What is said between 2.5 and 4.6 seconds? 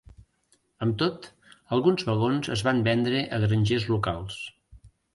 es van vendre a grangers locals.